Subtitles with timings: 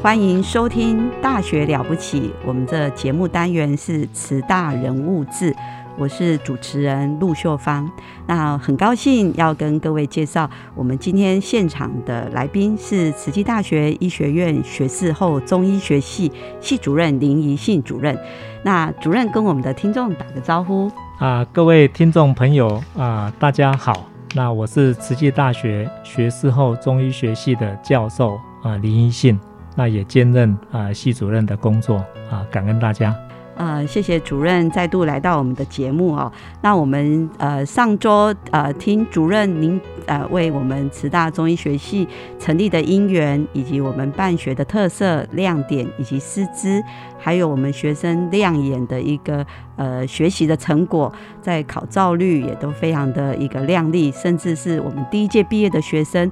[0.00, 5.52] 欢迎收听《大学了不起》，我们的节目单元是“慈大人物志”，
[5.98, 7.90] 我是主持人陆秀芳。
[8.24, 18.16] 那很高兴要跟各位介绍，我们今天现场的来宾是慈济大学医学院学士后中医学系系主任林怡信主任。
[18.62, 24.06] 那主任跟我们的听众打个招呼啊，各位听众朋友啊，大家好。
[24.34, 29.36] 那我是慈济大学学士后中医学系的教授啊，林怡信。
[29.78, 31.98] 那也兼任啊系主任的工作
[32.28, 33.14] 啊，感恩大家。
[33.54, 36.30] 呃，谢谢主任再度来到我们的节目哦。
[36.62, 42.06] 那我们呃上周呃听主任您呃为我们慈大中医学系
[42.40, 46.82] 成立的因缘，以及我们办学的特色亮点，以及师资，
[47.18, 49.44] 还有我们学生亮眼的一个
[49.76, 56.28] 呃学习的成果，在考照率也都非常的一个亮丽，甚至是我们第一届毕业的学生。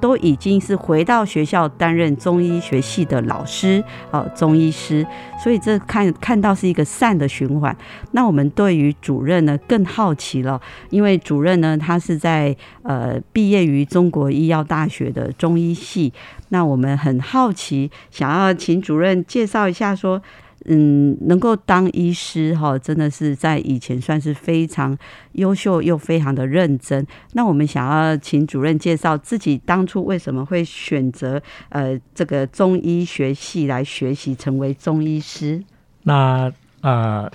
[0.00, 5.06] 都已经是回到学校担任中医学系的老师，哦，中医师，
[5.42, 7.76] 所以这看看到是一个善的循环。
[8.12, 10.60] 那我们对于主任呢更好奇了，
[10.90, 16.12] 因为主任呢他是在呃毕业于中国医药大学的中医系，
[16.50, 20.22] 那我们很好奇，想要请主任介绍一下说。
[20.70, 24.94] 嗯，能够当医师哈，真的是在以前算是非常
[25.32, 27.06] 优秀又非常的认真。
[27.32, 31.40] 那我们想要请主任介绍自己当初为什么会选择
[31.70, 35.64] 呃这个中医学系来学习成为中医师？
[36.02, 36.52] 那
[36.82, 37.30] 呃，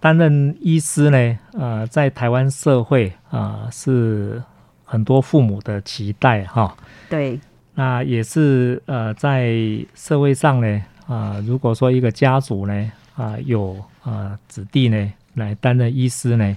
[0.00, 4.42] 担任医师呢，呃，在台湾社会啊是
[4.84, 6.76] 很多父母的期待哈。
[7.08, 7.38] 对，
[7.76, 9.54] 那也是呃在
[9.94, 10.82] 社会上呢。
[11.12, 16.56] 啊，如果说一个家族呢，啊有啊子弟呢来担任医师呢，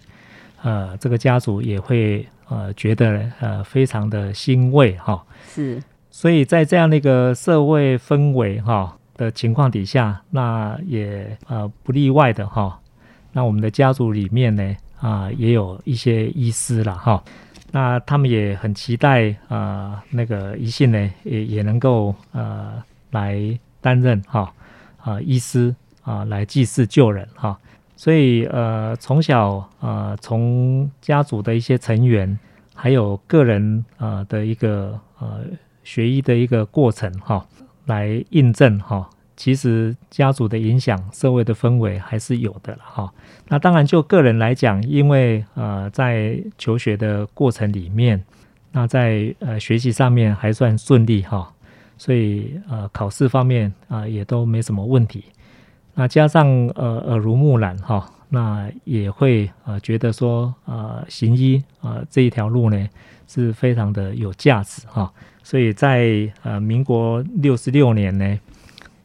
[0.63, 5.21] 呃，这个家族也会呃觉得呃非常的欣慰哈。
[5.49, 12.79] 是，所以在这样的一个社会氛围哈的情况底下，那也呃不例外的哈。
[13.33, 17.21] 那我们的家族里面呢，啊也有一些医师了哈。
[17.71, 23.59] 那他们也很期待啊那个宜信呢也也能够呃来。
[23.85, 24.51] 担任哈
[24.97, 27.55] 啊医师啊来济世救人哈，
[27.95, 32.39] 所以呃从小呃从家族的一些成员，
[32.73, 35.41] 还有个人啊的一个呃
[35.83, 37.45] 学医的一个过程哈，
[37.85, 39.07] 来印证哈，
[39.37, 43.13] 其实家族的影响，社会的氛围还是有的了哈。
[43.49, 48.23] 那当然就个人来讲，因为呃在求学的过程里面，
[48.71, 51.51] 那在呃学习上面还算顺利哈。
[51.97, 55.23] 所以呃，考试方面啊也都没什么问题。
[55.93, 62.89] 那加上呃耳濡目染哈，那也会呃觉得说呃行医啊这一条路呢
[63.27, 65.11] 是非常的有价值哈。
[65.43, 68.39] 所以在呃民国六十六年呢，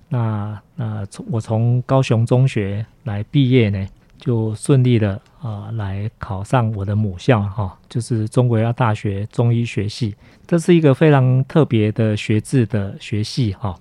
[0.08, 3.86] 那那从我从高雄中学来毕业呢。
[4.20, 10.14] 就顺利的啊来考上我的母校哈，就是中国药大学中医学系。
[10.46, 13.74] 这是一个非常特别的学制的学系哈。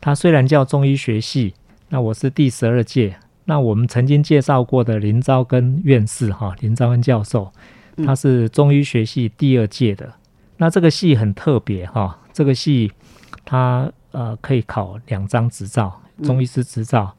[0.00, 1.54] 它虽然叫中医学系，
[1.88, 3.16] 那我是第十二届。
[3.46, 7.50] 那我们曾经介绍过的林昭根院士哈，林昭根教授，
[8.04, 10.12] 他是中医学系第二届的。
[10.58, 12.92] 那这个系很特别哈，这个系
[13.46, 17.14] 它呃可以考两张执照，中医师执照。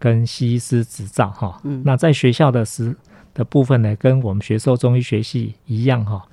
[0.00, 2.96] 跟西医师执照哈，那在学校的时
[3.34, 6.24] 的部分呢，跟我们学授中医学系一样哈，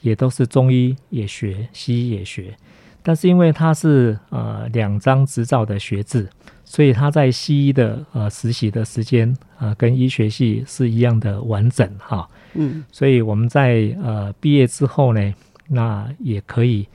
[0.00, 2.56] 也都是中医也学，西医也学。
[3.02, 6.28] 但是因为它是呃两张执照的学制，
[6.64, 12.28] 所以他在西医的呃实习的时间啊，跟医学系是一样的完整哈。
[12.54, 15.34] 嗯，所以我们在呃毕业之后呢，
[15.68, 16.88] 那也可以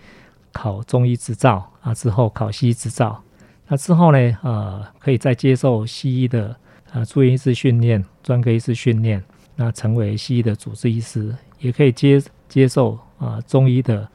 [0.52, 3.22] 考中医执照啊，之后考西医执照。
[3.72, 6.54] 那之后呢，呃，可以再接受西医的
[6.92, 9.24] 呃住院医师训练、专科医师训练，
[9.56, 14.06] 那成为西医的主治医师，也可以接接受啊中医的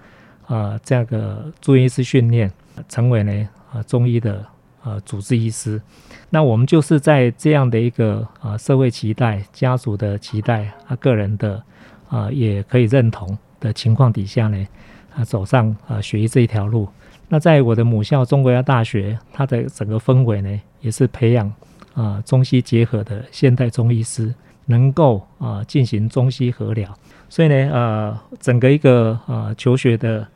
[0.46, 2.52] 啊这样个住院医师训练，
[2.86, 4.44] 成为呢啊中医的
[4.84, 5.80] 呃主治医师。
[6.28, 11.62] 那我们就是在这样的一个啊社会期待、家族的期待啊个人的
[12.10, 14.66] 啊也可以认同的情况底下呢，
[15.14, 16.86] 啊走上啊学医这一条路。
[17.28, 21.52] 那在我的母校中国药大学，它的整个氛围呢，也是培养
[21.94, 24.32] 啊中西结合的现代中医师，
[24.66, 26.92] 能够啊进行中西合疗。
[27.28, 30.26] 所以呢，呃，整个一个啊求学的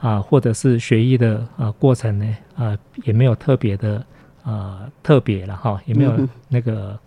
[0.00, 4.04] 啊或者是学医的啊过程呢，啊也没有特别的
[4.42, 6.98] 啊特别了哈，也没有那个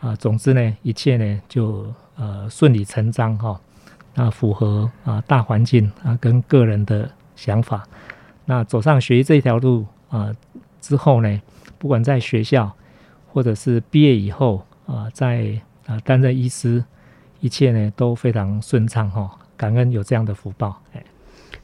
[0.00, 1.86] 啊，总之呢，一切呢就
[2.16, 3.58] 呃顺理成章哈，
[4.14, 7.82] 那符合啊大环境啊跟个人的想法。
[8.44, 10.30] 那走上学医这条路啊
[10.80, 11.40] 之后呢，
[11.78, 12.72] 不管在学校
[13.32, 16.84] 或者是毕业以后啊，在啊担任医师，
[17.40, 21.02] 一切呢都非常顺畅哈，感恩有这样的福报哎。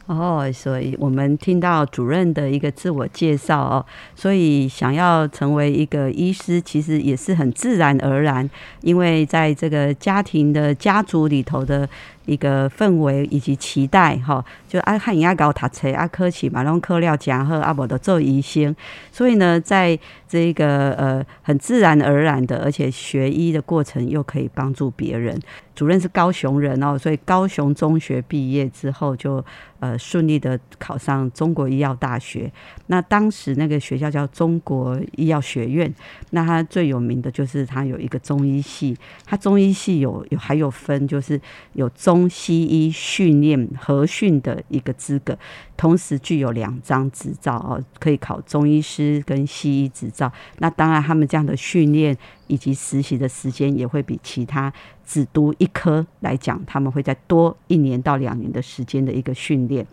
[0.06, 3.84] 哦，所以我们听到主任的一个自我介绍哦，
[4.14, 8.48] 所以想要成为一个医师，其实也是很自然而然，
[8.80, 11.88] 因为在这个家庭的家族里头的。
[12.28, 18.76] 一个氛围以及期待，哈，就爱看人家搞读册，啊，科起嘛，拢科料讲好，啊，无的做医生，
[19.10, 19.98] 所以呢，在
[20.28, 25.40] 这个呃很自然而然的，而且学医的过程又可以帮助别人。
[25.74, 29.42] 主任是高雄人哦，所以高雄中学毕业之后就
[29.78, 32.50] 呃顺利的考上中国医药大学。
[32.88, 35.92] 那当时那个学校叫中国医药学院，
[36.30, 41.40] 那它最有名的就是它有一个中医系，它中医系有有还有分，就是
[41.74, 42.17] 有中。
[42.18, 45.38] 中西医训练合训的一个资格，
[45.76, 50.32] 同时具有两张执照哦，可以考中医师跟西医执照。
[50.58, 52.16] 那当然，他们这样的训练
[52.48, 54.72] 以及实习的时间也会比其他
[55.06, 59.86] 只读一科来讲，他们会再多一年到两年的时间的一个训练。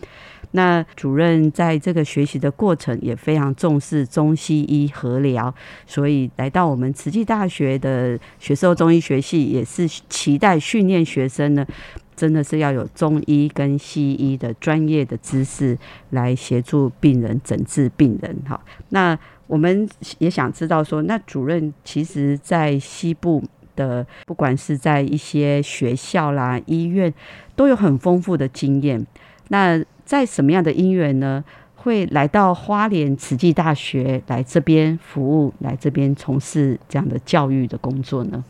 [0.52, 5.54] 那主任在这个学习的过程也非常重视中西医合疗，
[5.86, 11.68] 所以来到我们慈济大学的学兽中医学系，也是期待训练学生呢，
[12.16, 15.78] 真的是要有中医跟西医的专业的知识
[16.12, 18.36] 来协助病人诊治病人。
[18.48, 18.60] 哈，
[18.90, 19.18] 那
[19.48, 23.44] 我们也想知道说，那主任其实在西部
[23.76, 27.14] 的，不管是在一些学校啦、医院，
[27.56, 29.06] 都有很丰富的经验。
[29.50, 31.44] 那在什么样的因缘呢？
[31.76, 38.44] 会来到花莲慈济大学来这边服务，来这边从事这样的教育的工作呢？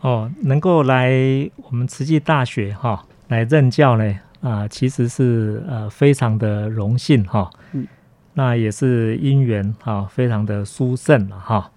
[0.00, 1.10] 哦，能够来
[1.56, 7.50] 我们慈济大学哈来任教呢啊，其实是呃非常的荣幸哈。
[7.72, 7.86] 嗯，
[8.34, 11.70] 那也是因缘哈，非常的殊胜了哈。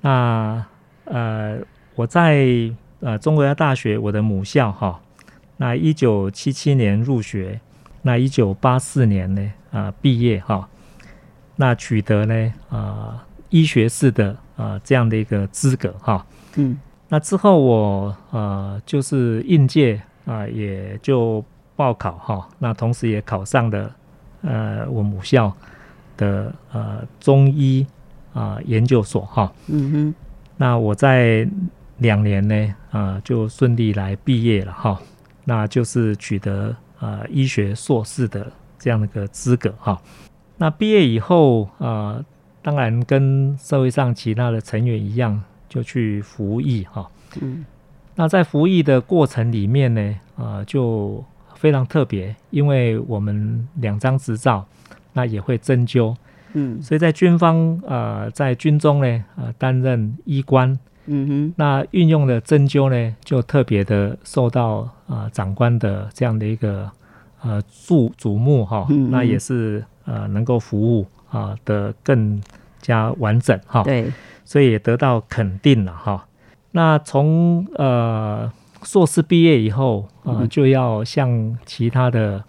[0.00, 0.64] 那
[1.04, 1.58] 呃，
[1.94, 2.46] 我在
[3.00, 5.00] 呃中国药大学我的母校哈，
[5.56, 7.60] 那一九七七年入学。
[8.02, 10.68] 那一九八四年呢，啊，毕业哈，
[11.56, 16.24] 那取得呢，啊，医学士的啊这样的一个资格哈，
[16.54, 16.78] 嗯，
[17.08, 21.44] 那之后我呃就是应届啊，也就
[21.74, 23.94] 报考哈，那同时也考上了
[24.42, 25.52] 呃我母校
[26.16, 27.86] 的呃中医
[28.32, 30.14] 啊研究所哈，嗯哼，
[30.56, 31.48] 那我在
[31.98, 35.00] 两年呢啊就顺利来毕业了哈，
[35.44, 36.74] 那就是取得。
[36.98, 40.00] 啊，医学硕士的这样的一个资格哈，
[40.56, 42.18] 那毕业以后啊，
[42.62, 47.08] 当然跟社会上其他的成员一样，就去服役哈。
[47.40, 47.64] 嗯，
[48.14, 54.64] 那在服役的过程里面呢，啊，就非常特别，因为我们两张执照，
[55.12, 56.14] 那也会针灸，
[56.54, 60.78] 嗯，所以在军方啊，在军中呢，啊，担任医官。
[61.08, 66.90] 嗯哼，那运用的针灸呢，就特别的受到啊长官的这样的一个
[67.42, 72.42] 呃注瞩目哈，那也是呃能够服务啊的更
[72.80, 74.10] 加完整哈，对，
[74.46, 76.26] 所以也得到肯定了哈。
[76.70, 78.50] 那从呃
[78.82, 82.42] 硕士毕业以后啊，就要像其他的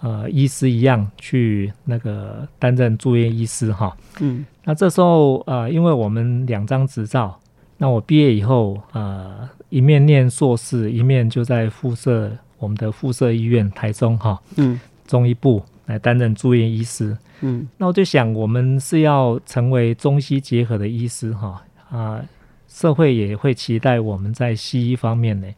[0.00, 7.38] 呃医师一样去那个担任住院医师哈，嗯，那这时候呃，因为我们两张执照。
[7.78, 22.22] 那我毕业以后，呃，一面念硕士，一面就在附设我们的附设医院台中哈，嗯，中医部来担任住院医师，嗯，那我就想，我们是要成为中西结合的医师哈，啊，
[22.68, 25.48] 社会也会期待我们在西医方面呢，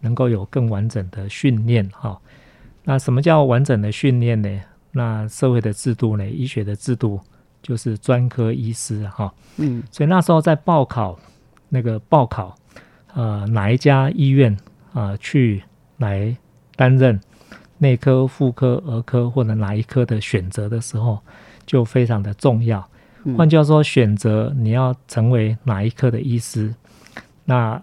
[0.00, 2.18] 能够有更完整的训练哈。
[2.84, 4.60] 那什么叫完整的训练呢？
[4.92, 7.20] 那社会的制度呢，医学的制度
[7.60, 9.32] 就是专科医师哈。
[9.56, 11.18] 嗯，所以那时候在报考
[11.68, 12.54] 那个报考，
[13.14, 14.56] 呃，哪一家医院
[14.92, 15.64] 啊去
[15.96, 16.36] 来
[16.76, 17.18] 担任
[17.78, 21.18] 内科、妇科、儿科或者哪一科的选择的时候，
[21.66, 22.86] 就非常的重要。
[23.36, 26.74] 换句话说，选择你要成为哪一科的医师，
[27.46, 27.82] 那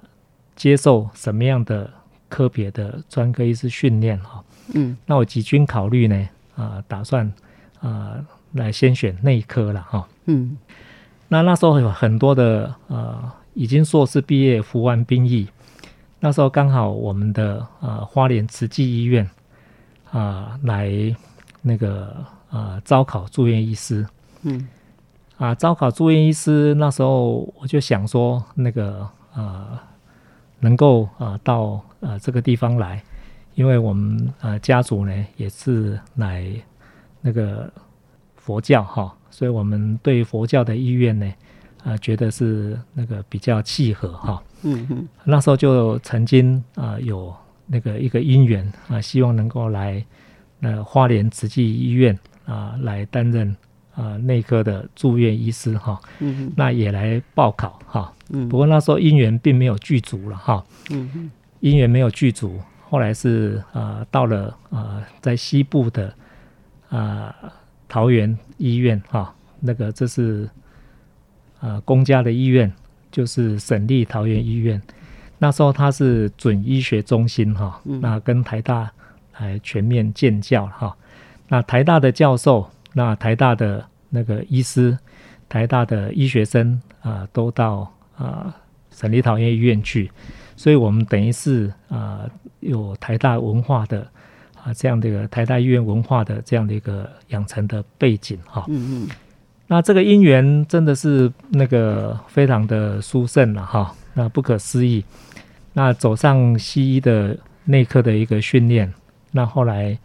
[0.55, 1.89] 接受什么样的
[2.29, 4.43] 科别的专科医师训练哈？
[4.75, 7.31] 嗯，那我几经考虑呢，啊，打算
[7.79, 10.07] 啊来先选内科了哈。
[10.25, 10.55] 嗯，
[11.27, 13.19] 那那时候有很多的呃
[13.55, 15.47] 已经硕士毕业服完兵役，
[16.19, 19.27] 那时候刚好我们的呃花莲慈济医院
[20.11, 20.91] 啊来
[21.61, 24.05] 那个呃招考住院医师。
[24.43, 24.67] 嗯。
[25.37, 29.79] 啊，招考住院医师那时候我就想说，那个呃，
[30.59, 33.01] 能够啊到呃这个地方来，
[33.55, 36.45] 因为我们呃家族呢也是来
[37.21, 37.73] 那个
[38.35, 41.33] 佛教哈，所以我们对佛教的意愿呢
[41.83, 44.43] 啊觉得是那个比较契合哈。
[44.61, 45.07] 嗯嗯。
[45.23, 47.33] 那时候就曾经啊有
[47.71, 50.03] 那个一个因缘啊，希望能够来
[50.59, 53.55] 那花莲慈济医院啊来担任。
[53.93, 62.57] 啊，内科的住院医师哈，嗯那也来报考哈，嗯，不过那时候姻缘并没有具足了哈，嗯姻缘没有具足，
[62.89, 66.15] 后来是啊到了啊在西部的
[66.87, 67.35] 啊
[67.89, 70.49] 桃园医院哈，那个这是
[71.59, 72.71] 啊公家的医院，
[73.11, 74.81] 就是省立桃园医院，
[75.41, 78.91] 那时候他是准医学中心哈，那跟台大
[79.39, 80.95] 来全面建教哈，
[81.47, 82.69] 那台大的教授。
[82.93, 84.97] 那台大的那个医师，
[85.47, 88.53] 台大的医学生啊，都到啊
[88.91, 90.11] 省立桃园医院去，
[90.57, 92.29] 所以我们等于是啊
[92.59, 94.05] 有台大文化的
[94.61, 98.65] 啊这样的一个台大医院文化的这样的一个养成的背景哈。
[98.67, 99.09] 嗯嗯。
[99.67, 105.03] 那这个因缘真的是那个非常的殊胜了哈，那不可思议。
[105.73, 108.93] 那走上西医的内科的一个训练，
[109.31, 109.97] 那后来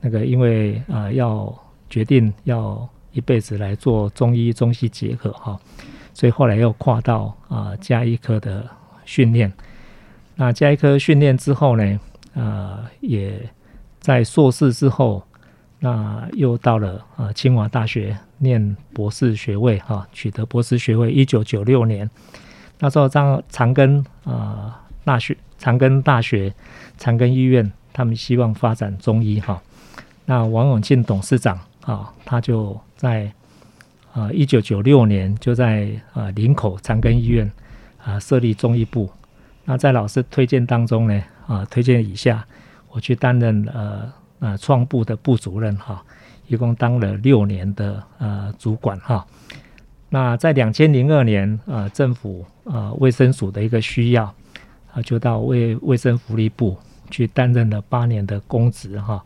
[0.00, 1.52] 那个因为啊要。
[1.92, 5.58] 决定要一辈子来做中医中西结合哈，
[6.14, 8.64] 所以后来又跨到啊加医科的
[9.04, 9.52] 训练。
[10.36, 12.00] 那加医科训练之后呢，
[12.32, 13.44] 啊也
[13.98, 15.20] 在硕士之后，
[15.80, 21.10] 那又到了啊清华大学念博士学位哈，取得博士学位。
[21.10, 22.08] 一九九六年，
[22.80, 26.52] 那时候长长庚啊大学长庚大学
[26.98, 29.62] 长庚医院，他们希望发展中医哈。
[30.24, 31.58] 那王永庆董事长。
[31.80, 33.32] 啊，他就在
[34.12, 37.50] 啊，一九九六年就在啊林口长庚医院
[38.04, 39.10] 啊设立中医部。
[39.64, 42.44] 那在老师推荐当中呢，啊推荐以下，
[42.90, 46.04] 我去担任呃呃创部的部主任哈，
[46.48, 49.26] 一共当了六年的呃主管哈。
[50.10, 54.24] 那在两千零二年啊，政府啊卫生署的一个需要
[54.92, 56.76] 啊，就到卫卫生福利部
[57.10, 59.24] 去担任了八年的公职哈。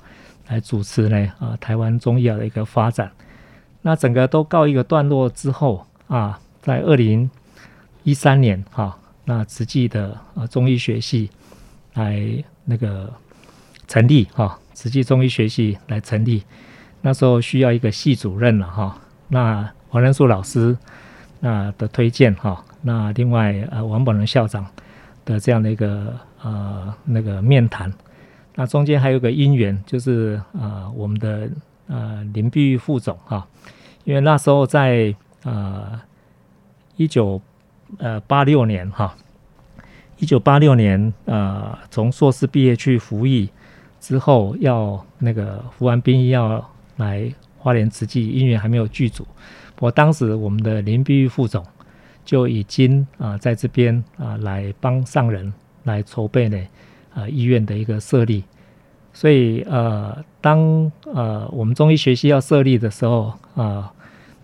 [0.48, 3.10] 来主持呢啊，台湾中医药的一个发展。
[3.80, 7.30] 那整个都告一个段落之后啊，在二零
[8.02, 11.30] 一三年哈，那慈济的啊中医学系
[11.94, 13.10] 来那个
[13.88, 16.42] 成立哈，慈济中医学系来成立。
[17.00, 20.76] 那时候需要一个系主任了哈，那王仁树老师
[21.38, 24.66] 那的推荐哈，那另外呃王本仁校长
[25.24, 27.92] 的这样的一个呃那个面谈。
[28.56, 31.48] 那中间还有个因缘，就是呃我们的
[31.86, 33.46] 呃林碧玉副总哈，
[34.02, 36.00] 因为那时候在呃
[36.96, 37.40] 一九
[37.98, 39.14] 呃八六年哈，
[40.18, 43.48] 一九八六年呃从硕士毕业去服役
[44.00, 49.24] 之后，要那个服完兵役要来花莲慈济，因缘还没有剧组，
[49.80, 51.64] 我当时我们的林碧玉副总
[52.24, 55.52] 就已经啊在这边啊来帮上人
[55.84, 56.58] 来筹备呢。
[57.16, 58.42] 啊，医院的一个设立，
[59.12, 63.92] 所以呃，当呃我们中医学系要设立的时候啊，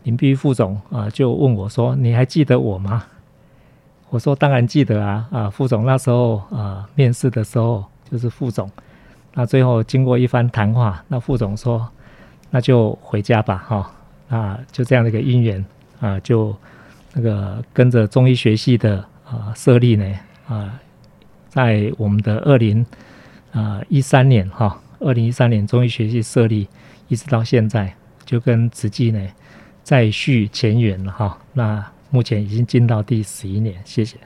[0.05, 3.03] 林碧玉副总啊就问我说：“你还记得我吗？”
[4.11, 8.71] 我说：“当然记得啊！”啊，副总那时候啊面试的时候就是副总，
[9.35, 11.91] 那最后经过一番谈话，那副总说
[12.51, 13.93] ：“那就回家吧，哈，
[14.31, 15.63] 啊，就这样的一个因缘
[16.01, 16.57] 啊，就
[17.13, 20.19] 那个跟着中医学系的啊设立呢
[20.49, 20.81] 啊。”
[21.51, 22.87] 在我们的二零
[23.51, 26.69] 啊一三年哈，二零一三年中医学系设立，
[27.09, 27.93] 一直到现在，
[28.25, 29.21] 就跟慈济呢
[29.83, 31.37] 再续前缘了哈。
[31.53, 34.17] 那目前已经进到第十一年，谢谢。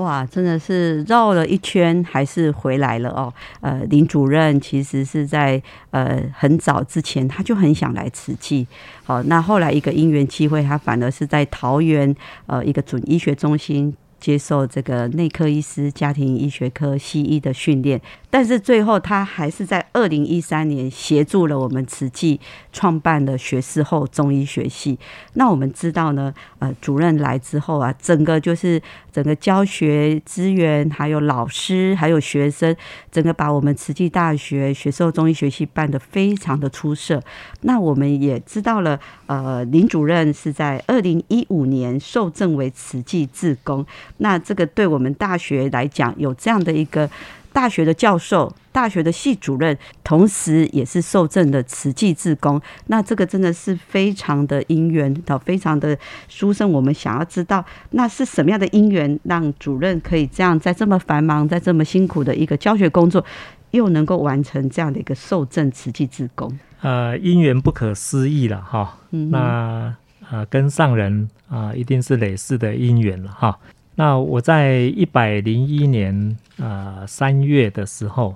[0.00, 3.32] 哇，真的是绕了一圈，还是回来了哦。
[3.60, 8.66] 呃，林主任其实是在呃很早之前，他就很想来慈济。
[9.04, 12.14] 好，那后来一个因缘机会，他反而是在桃园
[12.46, 13.94] 呃一个准医学中心。
[14.20, 17.98] 接受这个内科医师、家庭医学科西医的训练，
[18.30, 22.40] 但是最后他还是在二零一三年协助了我们慈济
[22.72, 24.96] 创办了学士后中医学系。
[25.34, 32.74] 那我们知道呢，呃，主任来之后啊，整个就是整个教学资源，还有老师，还有学生，
[33.10, 37.20] 整个把我们慈济大学学士后中医学系办得非常的出色。
[37.62, 43.84] 那我们也知道了，呃，林主任是在二零一五年受赠为慈济志工。
[44.18, 47.10] 那这个对我们大学来讲，有这样的一个
[47.52, 55.96] 大学的教授、大学的系主任，同时也是受赠的慈济志工，那这个真的是非常的因缘，到非常的
[56.28, 56.70] 殊胜。
[56.70, 63.24] 我们想要知道，那是什么样的因缘，让主任可以这样在这么繁忙、在这么辛苦的一个教学工作，
[63.72, 66.58] 又能够完成这样的一个受赠慈济志工？
[66.82, 68.96] 呃，因缘不可思议了哈。
[69.10, 69.94] 那
[70.30, 73.58] 呃，跟上人啊，一定是累世的因缘了哈。
[74.00, 78.34] 那我在一百零一年呃三月的时候，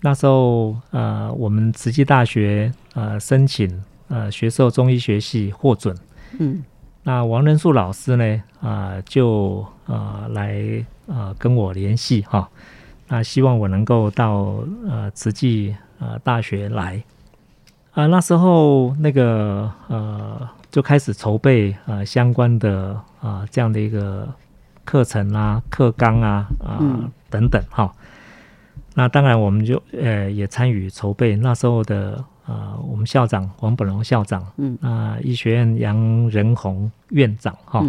[0.00, 5.96] 那时候呃我们慈济大学呃申请呃学授中医学系获准，
[6.40, 6.64] 嗯，
[7.04, 12.48] 那王仁树老师呢啊就呃来呃跟我联系哈，
[13.06, 17.00] 那希望我能够到呃慈济呃大学来，
[17.92, 20.40] 啊那时候那个呃
[20.72, 24.28] 就开始筹备呃相关的啊这样的一个。
[24.84, 26.78] 课程啊，课纲啊，啊
[27.30, 27.92] 等等哈。
[28.94, 31.34] 那当然，我们就呃也参与筹备。
[31.36, 37.84] 那时候的呃，我们校长黄本荣校长，嗯，啊，医学院杨仁宏院长哈。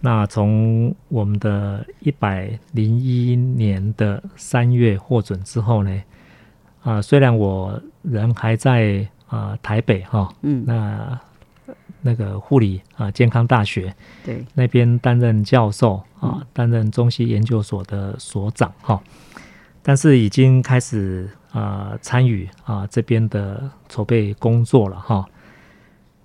[0.00, 6.02] 那从我们的一百零一年的三月获准之后呢，
[6.82, 11.18] 啊，虽然我人还在啊台北哈，嗯，那。
[12.02, 19.02] 那个护理啊，健康大学对那边担任教授啊，担任中西研究所的所长哈，
[19.82, 25.26] 但是已经开始啊参与啊这边的筹备工作了哈。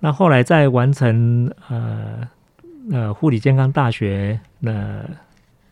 [0.00, 2.26] 那后来在完成呃
[2.90, 5.04] 呃护理健康大学那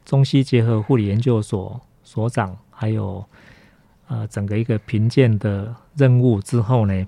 [0.05, 3.25] 中西结合护理研究所所长，还有
[4.09, 7.07] 呃整个一个评鉴的任务之后呢，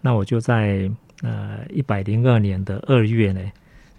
[0.00, 0.90] 那我就在。
[1.22, 3.40] 呃，一百零二年的二月呢，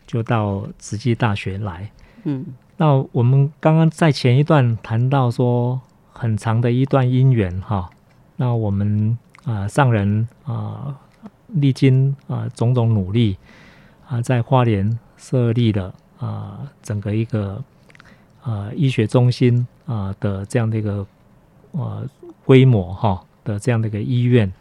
[0.08, 1.92] 就到慈济大学来。
[2.24, 2.46] 嗯，
[2.78, 5.80] 那我们刚刚在前一段谈到说，
[6.12, 7.90] 很长的一段姻缘哈。
[8.38, 10.96] 那我们啊上人啊，
[11.48, 13.38] 历经啊种种努力
[14.08, 17.64] 啊，在花莲设立了啊整个一个
[18.42, 21.06] 啊医学中心啊的这样的一个
[21.74, 22.04] 呃
[22.46, 24.52] 规模哈的这样的一个医院。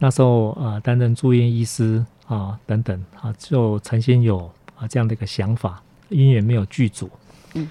[0.00, 7.10] 那时候啊，担任住院医师啊，等等啊，就曾经有啊这样的一个想法，因为没有剧组。
[7.54, 7.68] 嗯。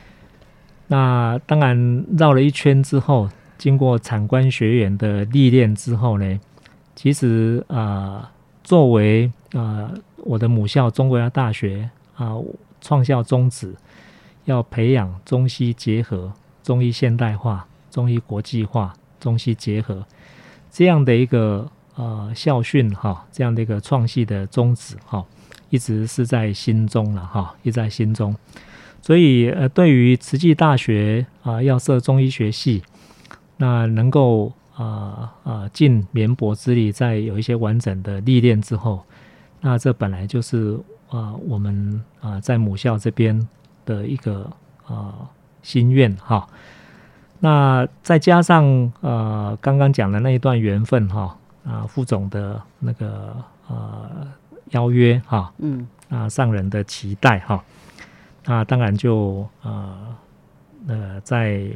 [0.88, 6.40] 那当然绕了一圈之后，经过产官学员的历练之后呢，
[6.96, 8.30] 其实啊，
[8.62, 12.36] 作为啊我的母校中国药大学啊，
[12.82, 13.74] 创校宗旨
[14.44, 20.06] 要培养中西结合、中医现代化、中医国际化、中西结合
[20.70, 21.72] 这样的一个。
[21.98, 25.26] 呃，校训哈，这样的一个创系的宗旨哈，
[25.72, 28.36] 一直是在心中了哈，一直在心中。
[29.02, 32.84] 所以呃，对于慈济大学啊，要设中医学系，
[33.58, 39.04] 那能够啊啊尽绵薄之力，在有一些完整的历练之后，
[39.62, 40.80] 那这本来就是
[41.10, 43.48] 啊我们啊在母校这边
[43.86, 44.48] 的一个
[44.86, 45.16] 啊
[45.64, 46.48] 心愿哈。
[47.40, 51.36] 那再加上呃刚刚讲的那一段缘分哈。
[51.68, 53.36] 啊，副总的那个
[53.68, 54.26] 呃
[54.70, 57.62] 邀约哈，嗯，啊上人的期待哈，
[58.46, 60.16] 那当然就呃
[60.88, 61.70] 呃在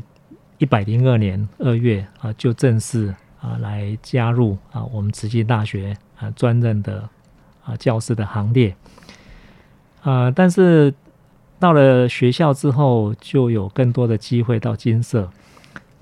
[0.60, 7.10] 一百零二年二月啊，就正式啊来加入啊我们慈济大学啊专任的
[7.66, 8.74] 啊教师的行列，
[10.04, 10.94] 啊，但是
[11.60, 15.30] 到了学校之后，就有更多的机会到金色，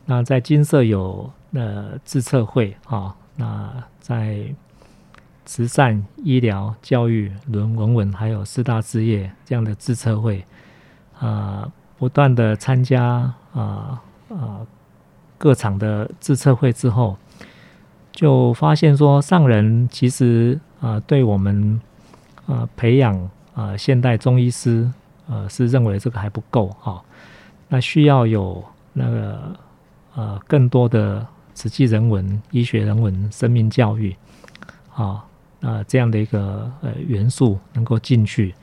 [0.05, 3.15] 那在金色有呃自测会啊。
[3.39, 3.71] 那
[4.01, 4.53] 在
[5.45, 10.43] 慈善、医疗、教育、伦文文，还有四大事业这样的自测会，
[11.17, 14.59] 啊，不断的参加啊啊
[15.37, 17.17] 各场的自测会之后，
[18.11, 21.79] 就发现说上人其实啊对我们
[22.45, 24.91] 啊培养啊现代中医师，
[25.29, 27.01] 呃是认为这个还不够哈。
[27.69, 29.55] 那需要有那个
[30.15, 31.25] 呃更多的
[31.59, 34.15] 实际人文、医学人文、生命教育，
[34.95, 35.25] 啊，
[35.59, 38.55] 那这样的一个呃元素能够进去，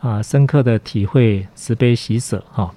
[0.00, 2.72] 啊，深刻的体会慈悲喜舍哈，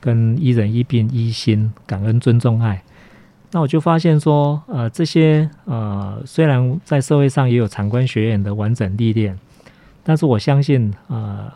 [0.00, 2.84] 跟一人一病一心感恩尊重爱，
[3.50, 9.36] 那我就发现说，呃，这些呃虽然在社会上也有长官学院的完整历练，
[10.04, 11.52] 但是我相信呃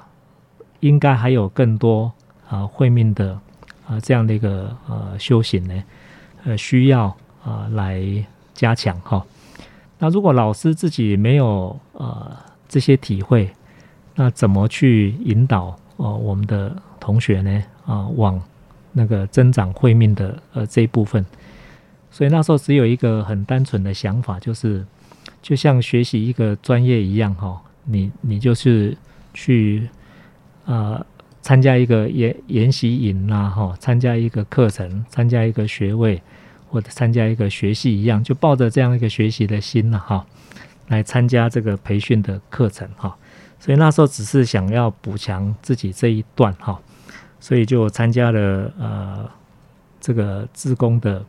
[0.81, 2.13] 应该还有更多。
[2.49, 3.33] 啊，慧命的
[3.89, 5.83] 啊，这样的一个呃修行呢，
[6.45, 8.03] 呃，需要啊来
[8.55, 9.25] 加强哈。
[9.99, 12.37] 那如果老师自己没有呃
[12.69, 13.51] 这些体会，
[14.15, 17.63] 那怎么去引导呃我们的同学呢？
[17.87, 18.41] 啊，往
[18.93, 21.25] 那个增长慧命的呃这一部分。
[22.11, 24.85] 所以那时候只有一个很单纯的想法，就是
[25.41, 28.97] 就像学习一个专业一样哈，你你就是
[29.33, 29.89] 去
[30.67, 31.05] 啊。
[31.43, 36.23] 参加一个研研习营呐，哈，参加一个课程，参加一个学位，
[36.69, 40.25] 或者参加一个学习一样，就抱着这样一个学习的心了，哈，
[40.87, 43.17] 来参加这个培训的课程，哈。
[43.59, 46.81] 所以那时候只是想要补强自己这一段，哈，
[47.41, 49.29] 所以就参加了呃
[50.01, 51.25] 这个自工的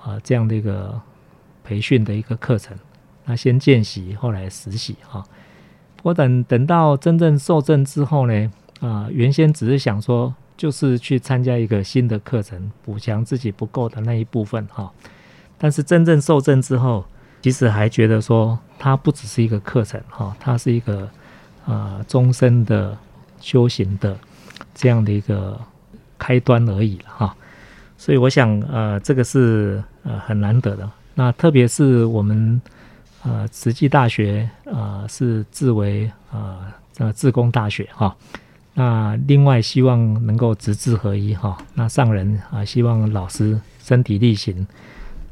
[0.00, 0.98] 啊这样的一个
[1.62, 2.76] 培训的一个课程。
[3.26, 5.22] 那先见习，后来实习，哈。
[6.02, 8.50] 我等等到真正受证之后呢？
[8.82, 14.92] 啊，原先只是想说，就是去参加一个新的课程，补强自己不够的那一部分哈。
[15.56, 17.04] 但是真正受证之后，
[17.42, 21.08] 其实还觉得说，它不只是一个课程哈，它是一个
[21.64, 22.98] 啊终身的
[23.40, 24.18] 修行的
[24.74, 25.56] 这样的一个
[26.18, 27.36] 开端而已哈。
[27.96, 30.90] 所以我想，呃，这个是呃很难得的。
[31.14, 32.60] 那特别是我们
[33.22, 36.66] 呃慈济大学啊，是自为啊
[36.98, 38.16] 呃自工大学哈。
[38.74, 44.66] 那另外希望能够直智合一哈，那上人啊希望老师身体力行，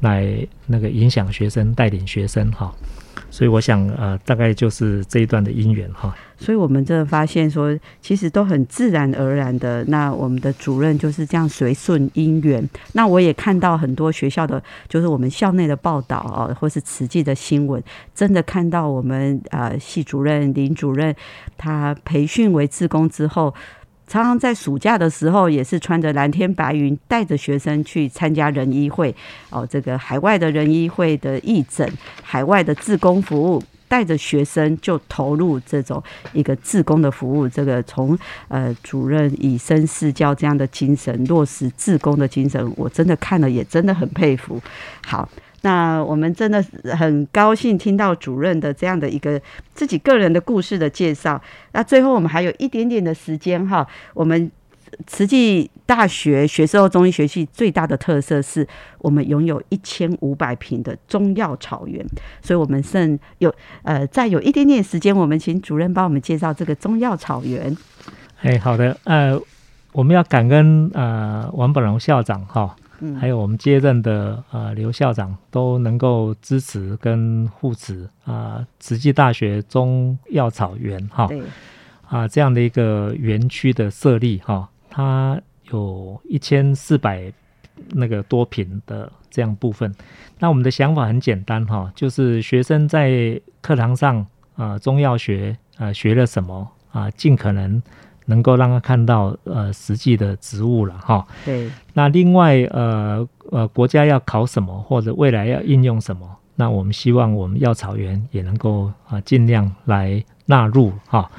[0.01, 2.71] 来那个影响学生，带领学生哈。
[3.29, 6.13] 所以我想，呃，大概就是这一段的因缘哈。
[6.37, 9.83] 所以我们这发现说，其实都很自然而然的。
[9.85, 12.67] 那我们的主任就是这样随顺因缘。
[12.93, 17.81] 那我也看到很多学校的，就是我们校内的报道啊，或是实际的新闻，
[18.15, 21.15] 真的看到我们呃系主任、林主任
[21.57, 23.53] 他培训为自工之后。
[24.11, 29.15] 常常在暑假的时候，也是穿着蓝天白云，带着学生去参加人医会
[29.49, 31.89] 哦，这个海外的人医会的义诊，
[32.21, 37.47] 海外的自工服务，带着学生就投入这种一个自工的服务。
[37.47, 38.19] 这个从
[38.49, 44.61] 呃主任以身试教这样的精神，落实自工的精神，我真的看了也真的很佩服。
[45.07, 45.29] 好。
[45.61, 46.63] 那我们真的
[46.97, 49.39] 很高兴听到主任的这样的一个
[49.73, 51.39] 自己个人的故事的介绍。
[51.73, 54.51] 那最后我们还有一点点的时间哈，我们
[55.05, 62.05] 慈济大学学士后中医学系最大的特色是我们拥有一千五百平的中药草原，
[62.41, 67.75] 所以我们剩有呃再有一点点时间，我们请主任帮我们介绍这个中药草原。
[68.41, 69.39] 哎，好的，呃，
[69.93, 72.75] 我们要感恩呃王本荣校长哈。
[73.19, 81.27] 还有我们接任的呃刘校长都能够支持跟护持啊，慈济大学中药草园哈，
[82.07, 87.31] 啊这样的一个园区的设立哈，它有一千四百
[87.89, 89.93] 那个多平的这样部分。
[90.39, 97.81] 那我们的想法很简单哈，就是学生在课堂上啊中药学啊学了什么啊，尽可能。
[98.25, 101.25] 能够让他看到呃实际的植物了哈。
[101.45, 101.69] 对。
[101.93, 111.29] 那另外呃呃国家要考什么或者未来要应用什么，那我们希望我们药草园也能够啊尽量来纳入哈。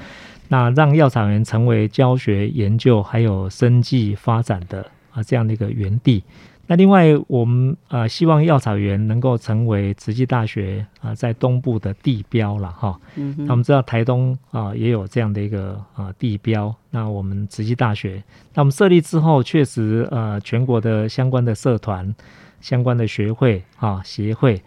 [0.48, 6.22] 那让药草园成为教学研究还有生计发展的啊这样的一个园地。
[6.68, 12.98] 那另外，我们呃希望药草园能够成为慈济大学啊在东部的地标了哈。
[13.16, 16.74] 那我们知道台东啊也有这样的一个啊地标。
[16.90, 18.22] 那我们慈济大学，
[18.54, 22.14] 那我们设立之后，确实呃全国的相关的社团、
[22.60, 24.62] 相关的学会啊协会，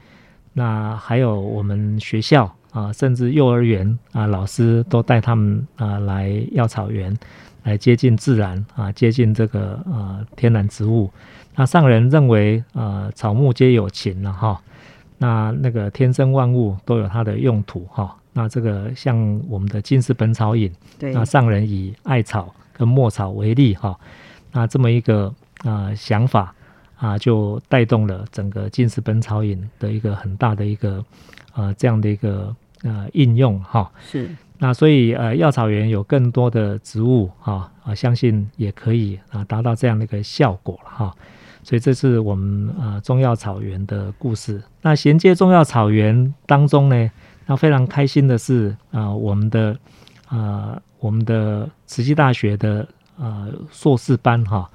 [0.53, 7.17] 那还有我们学校啊，甚至幼儿园啊老师都带他们啊来药草园，
[7.63, 11.09] 来接近自然啊，接近这个呃天然植物。
[11.55, 14.61] 那上人认为，呃，草木皆有情了哈。
[15.17, 18.15] 那那个天生万物都有它的用途哈。
[18.33, 20.69] 那这个像我们的《金石本草引》，
[21.13, 23.97] 那上人以艾草跟墨草为例哈。
[24.51, 26.53] 那这么一个啊想法
[26.97, 31.03] 啊，就带动了整个《金石本草引》的一个很大的一个
[31.53, 33.89] 呃这样的一个呃应用哈。
[34.05, 34.29] 是。
[34.57, 41.15] 那所以呃药草园有更多的植物哈啊，相信也可以啊达到这样的一个效果了哈。
[41.65, 44.61] 所以这是我们呃中药草原的故事。
[44.83, 47.11] 那衔接中药草原当中呢，
[47.47, 49.75] 那非常开心的是啊我们的
[50.27, 54.69] 啊我们的慈济大学的呃硕士班哈，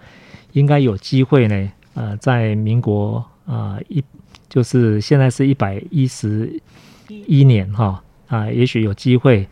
[0.50, 4.02] 应该有机会呢呃在民国啊一
[4.48, 6.60] 就是现在是一百一十
[7.08, 9.48] 一年哈啊，也许有机会。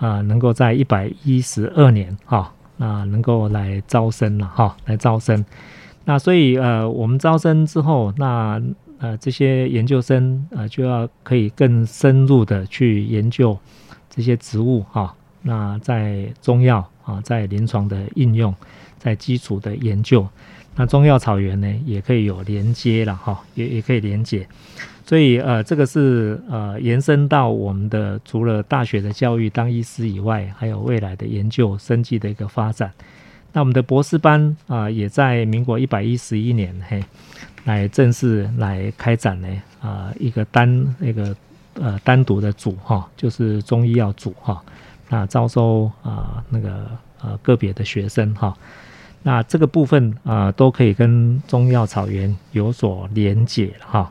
[0.00, 5.44] 啊，能够在一百一十二年哈，啊，能够来招生了哈，来招生。
[6.10, 8.60] 那所以呃，我们招生之后，那
[8.98, 13.56] 呃这些研究生呃就要可以更深入的去研究
[14.08, 15.14] 这些植物哈。
[15.42, 18.52] 那在中药啊，在临床的应用，
[18.98, 20.26] 在基础的研究，
[20.74, 24.44] 那中药草原呢也可以有连接了哈，也也可以连接。
[25.06, 32.90] 所以，呃，这个是呃延伸到我们的除了大学的教育当医师以外，还有未来的研究生计的一个发展。
[33.52, 37.02] 那我们的博士班啊，也在民国一百一十一年嘿，
[37.64, 39.48] 来正式来开展呢
[39.80, 41.34] 啊一个单那个
[41.74, 44.62] 呃单独的组哈，就是中医药组哈，
[45.08, 46.86] 那招收啊那个
[47.22, 48.56] 呃个别的学生哈，
[49.22, 54.10] 那这个部分啊都可以跟中药草原有所连结哈。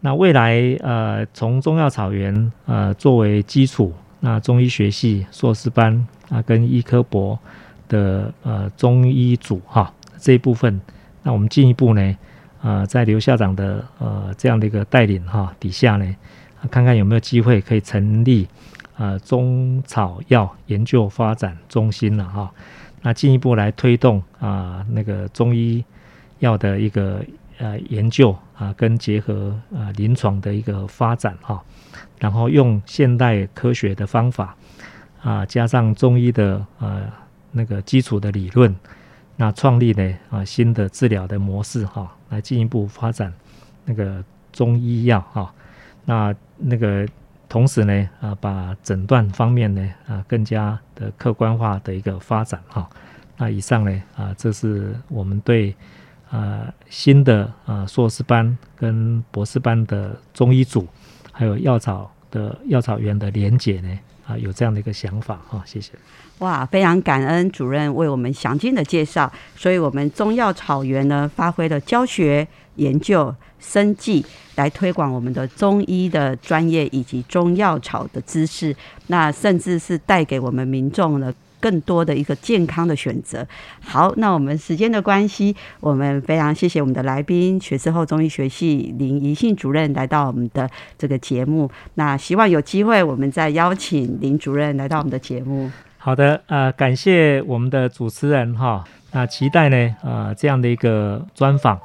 [0.00, 7.38] 那未来，呃，从中药草原，呃，作为基础，那中医学系硕士班啊，跟医科博
[7.94, 10.80] 的呃中医组哈这一部分，
[11.22, 12.16] 那我们进一步呢，
[12.62, 16.16] 呃，在刘校长的呃这样的一个带领哈底下呢，
[16.70, 18.48] 看看有没有机会可以成立
[18.96, 22.50] 呃中草药研究发展中心了哈，
[23.02, 25.84] 那进一步来推动啊那个中医
[26.40, 27.22] 药的一个。
[27.58, 31.62] 呃，研究啊，跟结合啊，临床的一个发展哈，
[32.18, 34.56] 然后用现代科学的方法
[35.22, 37.06] 啊，加上中医的呃
[37.54, 38.76] 那个基础的理论，
[39.36, 43.32] 那创立呢啊新的治疗的模式哈，来进一步发展
[43.86, 45.50] 那个中医药哈，
[46.04, 47.08] 那那个
[47.48, 52.90] 同时呢啊，把诊断方面呢啊更加的客观化的一个发展哈，
[53.38, 55.74] 那以上呢啊，这是我们对。
[56.30, 60.84] 啊，新的啊硕士班跟博士班的中医组，
[61.30, 65.92] 还有药草的药草园的连结呢，啊，有这样的一个想法哈，谢谢。
[66.38, 74.24] 哇，非常感恩主任为我们详尽的介绍，所以我们中药草原呢，发挥了教学、研究、生计
[74.56, 78.74] 来推广我们的中医的专业以及中药草的知识，
[79.06, 81.32] 那甚至是带给我们民众的。
[81.64, 83.46] 更多的一个健康的选择。
[83.80, 91.70] 好，那我们时间的关系，我们非常谢谢我们的来宾，学士后中医学系林怡信主任来到我们的这个节目。
[91.94, 95.70] 那希望有机会，我们再邀请林主任来到我们的节目。
[95.96, 98.84] 好的，呃，感谢我们的主持人哈。
[99.12, 101.80] 那期待呢，呃，这样的一个专访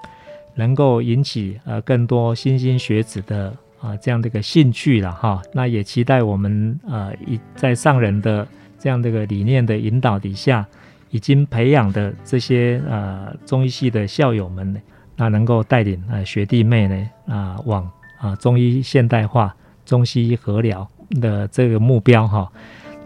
[0.56, 5.42] 能够引起呃更多新兴学子的啊这样的一个兴趣了哈。
[5.54, 8.46] 那也期待我们呃一在上人的。
[8.80, 10.66] 这样的一个理念的引导底下，
[11.10, 14.80] 已经培养的这些呃中医系的校友们呢，
[15.16, 17.90] 那能够带领呃学弟妹呢啊往
[18.20, 20.88] 啊中医现代化、中西医合疗
[21.22, 22.50] 的这个目标哈，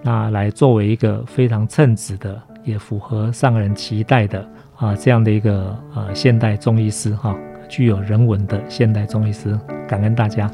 [0.01, 7.35] 那来作为一个非常称职的，也符合上人期待的啊这样的一个呃现代中医师哈，
[7.67, 9.57] 具有人文的现代中医师，
[9.87, 10.51] 感恩大家。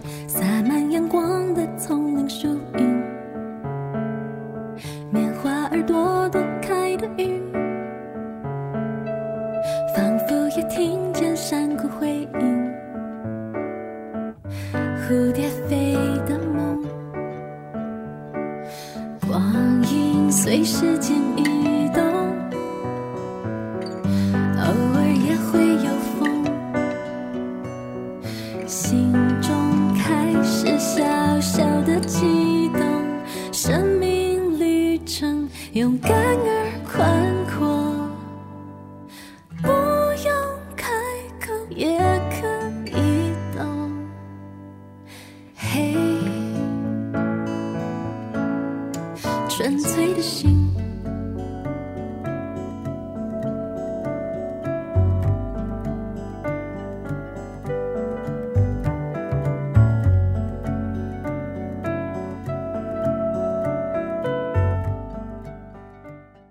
[12.00, 12.08] 回
[12.40, 12.72] 音，
[14.74, 15.94] 蝴蝶飞
[16.26, 16.82] 的梦，
[19.28, 21.49] 光阴随时间。